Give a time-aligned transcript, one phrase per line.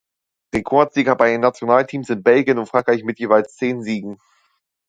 [0.51, 4.17] Rekordsieger bei den Nationalteams sind Belgien und Frankreich mit jeweils zehn Siegen.